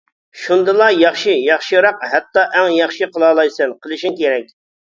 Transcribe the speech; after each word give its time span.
شۇندىلا 0.43 0.87
ياخشى، 1.01 1.35
ياخشىراق 1.49 2.07
ھەتتا 2.15 2.47
ئەڭ 2.61 2.73
ياخشى 2.79 3.11
قىلالايسەن، 3.13 3.79
قىلىشىڭ 3.85 4.21
كېرەك. 4.25 4.53